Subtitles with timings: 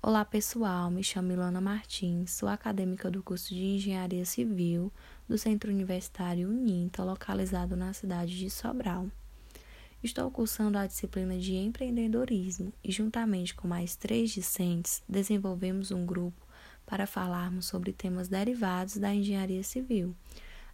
[0.00, 4.92] Olá pessoal, me chamo Ilana Martins, sou acadêmica do curso de Engenharia Civil
[5.28, 9.08] do Centro Universitário Uninta, localizado na cidade de Sobral.
[10.00, 16.46] Estou cursando a disciplina de empreendedorismo e, juntamente com mais três discentes, desenvolvemos um grupo
[16.86, 20.14] para falarmos sobre temas derivados da engenharia civil,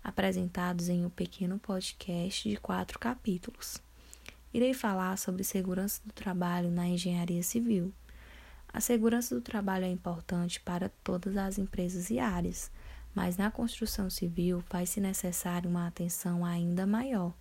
[0.05, 3.81] apresentados em um pequeno podcast de quatro capítulos.
[4.53, 7.91] Irei falar sobre segurança do trabalho na engenharia civil
[8.75, 12.73] a segurança do trabalho é importante para todas as empresas e áreas,
[13.15, 17.33] mas na construção civil faz-se necessário uma atenção ainda maior,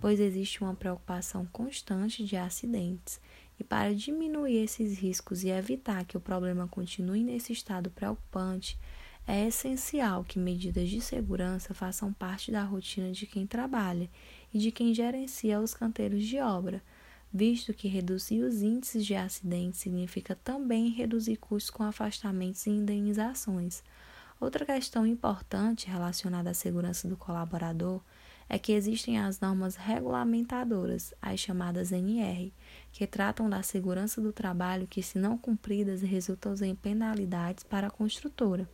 [0.00, 3.20] pois existe uma preocupação constante de acidentes.
[3.58, 8.78] E para diminuir esses riscos e evitar que o problema continue nesse estado preocupante,
[9.26, 14.08] é essencial que medidas de segurança façam parte da rotina de quem trabalha
[14.50, 16.82] e de quem gerencia os canteiros de obra
[17.32, 23.82] visto que reduzir os índices de acidentes significa também reduzir custos com afastamentos e indenizações.
[24.40, 28.00] Outra questão importante relacionada à segurança do colaborador
[28.48, 32.52] é que existem as normas regulamentadoras, as chamadas NR,
[32.90, 37.90] que tratam da segurança do trabalho que, se não cumpridas, resultam em penalidades para a
[37.90, 38.68] construtora.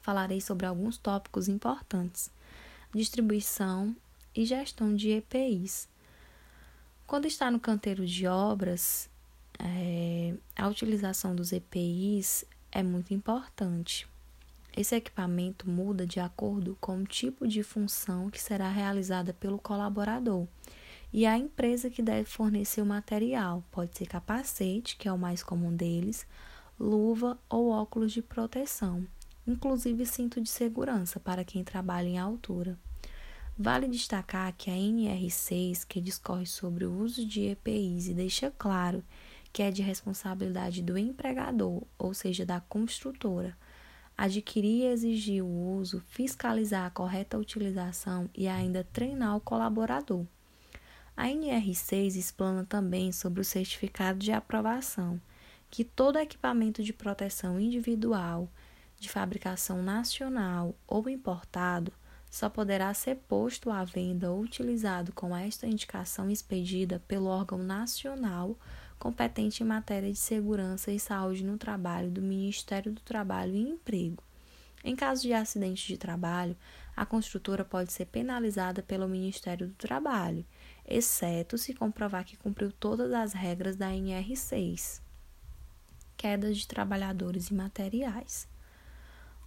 [0.00, 2.30] Falarei sobre alguns tópicos importantes:
[2.94, 3.96] distribuição
[4.34, 5.88] e gestão de EPIs.
[7.06, 9.10] Quando está no canteiro de obras,
[9.58, 14.08] é, a utilização dos EPIs é muito importante.
[14.74, 20.46] Esse equipamento muda de acordo com o tipo de função que será realizada pelo colaborador
[21.12, 23.62] e a empresa que deve fornecer o material.
[23.70, 26.26] Pode ser capacete, que é o mais comum deles,
[26.80, 29.06] luva ou óculos de proteção,
[29.46, 32.78] inclusive cinto de segurança para quem trabalha em altura.
[33.58, 39.04] Vale destacar que a NR6, que discorre sobre o uso de EPIs e deixa claro
[39.52, 43.56] que é de responsabilidade do empregador, ou seja, da construtora,
[44.16, 50.24] adquirir e exigir o uso, fiscalizar a correta utilização e ainda treinar o colaborador.
[51.14, 55.20] A NR6 explana também sobre o certificado de aprovação,
[55.70, 58.48] que todo equipamento de proteção individual,
[58.98, 61.92] de fabricação nacional ou importado
[62.32, 68.58] só poderá ser posto à venda ou utilizado com esta indicação expedida pelo órgão nacional
[68.98, 74.22] competente em matéria de segurança e saúde no trabalho do Ministério do Trabalho e Emprego.
[74.82, 76.56] Em caso de acidente de trabalho,
[76.96, 80.46] a construtora pode ser penalizada pelo Ministério do Trabalho,
[80.86, 85.02] exceto se comprovar que cumpriu todas as regras da NR6.
[86.16, 88.48] Quedas de trabalhadores e materiais.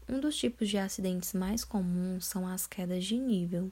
[0.08, 3.72] Um dos tipos de acidentes mais comuns são as quedas de nível.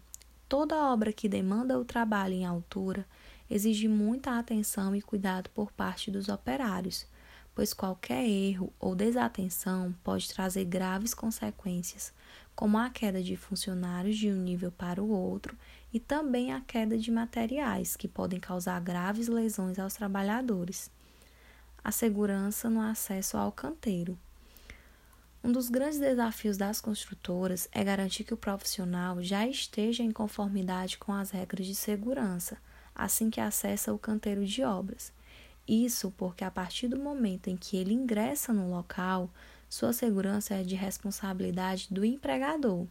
[0.49, 3.05] Toda obra que demanda o trabalho em altura
[3.47, 7.05] exige muita atenção e cuidado por parte dos operários,
[7.53, 12.11] pois qualquer erro ou desatenção pode trazer graves consequências,
[12.55, 15.55] como a queda de funcionários de um nível para o outro
[15.93, 20.89] e também a queda de materiais, que podem causar graves lesões aos trabalhadores.
[21.83, 24.17] A segurança no acesso ao canteiro.
[25.43, 30.97] Um dos grandes desafios das construtoras é garantir que o profissional já esteja em conformidade
[30.97, 32.57] com as regras de segurança
[32.95, 35.11] assim que acessa o canteiro de obras.
[35.67, 39.29] Isso porque, a partir do momento em que ele ingressa no local,
[39.69, 42.85] sua segurança é de responsabilidade do empregador.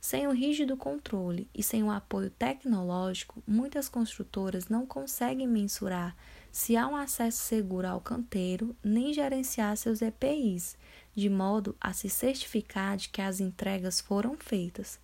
[0.00, 6.16] Sem o rígido controle e sem o apoio tecnológico, muitas construtoras não conseguem mensurar
[6.52, 10.76] se há um acesso seguro ao canteiro nem gerenciar seus EPIs,
[11.16, 15.00] de modo a se certificar de que as entregas foram feitas.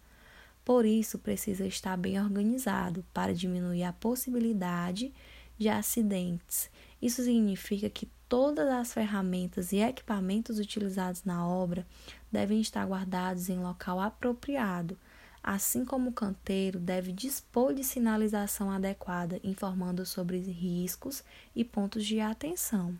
[0.62, 5.10] Por isso, precisa estar bem organizado para diminuir a possibilidade
[5.56, 6.70] de acidentes.
[7.00, 11.86] Isso significa que todas as ferramentas e equipamentos utilizados na obra
[12.30, 14.98] devem estar guardados em local apropriado,
[15.42, 21.22] assim como o canteiro deve dispor de sinalização adequada, informando sobre riscos
[21.54, 22.98] e pontos de atenção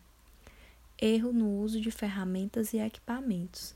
[1.01, 3.75] erro no uso de ferramentas e equipamentos.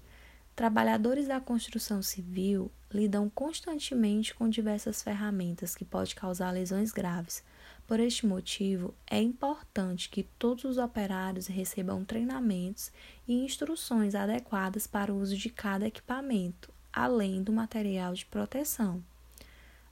[0.56, 7.42] Trabalhadores da construção civil lidam constantemente com diversas ferramentas que podem causar lesões graves.
[7.86, 12.90] Por este motivo, é importante que todos os operários recebam treinamentos
[13.26, 19.02] e instruções adequadas para o uso de cada equipamento, além do material de proteção.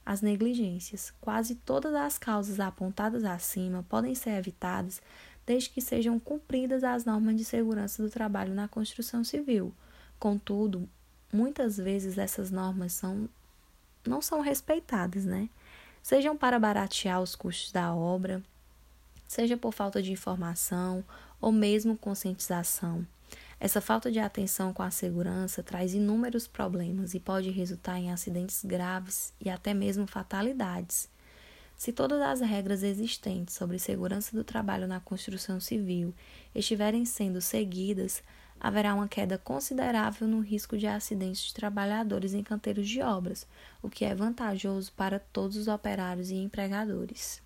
[0.05, 1.13] As negligências.
[1.21, 5.01] Quase todas as causas apontadas acima podem ser evitadas
[5.45, 9.73] desde que sejam cumpridas as normas de segurança do trabalho na construção civil.
[10.19, 10.87] Contudo,
[11.31, 13.29] muitas vezes essas normas são,
[14.05, 15.49] não são respeitadas, né?
[16.01, 18.41] Sejam para baratear os custos da obra,
[19.27, 21.03] seja por falta de informação
[21.39, 23.05] ou mesmo conscientização.
[23.63, 28.65] Essa falta de atenção com a segurança traz inúmeros problemas e pode resultar em acidentes
[28.65, 31.07] graves e até mesmo fatalidades.
[31.77, 36.11] Se todas as regras existentes sobre segurança do trabalho na construção civil
[36.55, 38.23] estiverem sendo seguidas,
[38.59, 43.45] haverá uma queda considerável no risco de acidentes de trabalhadores em canteiros de obras,
[43.79, 47.43] o que é vantajoso para todos os operários e empregadores.